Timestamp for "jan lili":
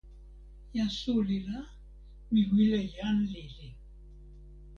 2.95-3.69